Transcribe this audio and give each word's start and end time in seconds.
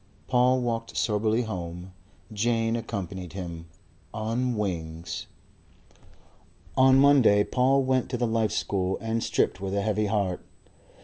Paul 0.25 0.61
walked 0.61 0.97
soberly 0.97 1.43
home. 1.43 1.93
Jane 2.33 2.75
accompanied 2.75 3.33
him 3.33 3.67
on 4.15 4.57
wings. 4.57 5.27
On 6.75 6.97
Monday 6.97 7.43
Paul 7.43 7.83
went 7.83 8.09
to 8.09 8.17
the 8.17 8.25
Life 8.25 8.51
School 8.51 8.97
and 8.99 9.23
stripped 9.23 9.61
with 9.61 9.75
a 9.75 9.83
heavy 9.83 10.07
heart. 10.07 10.43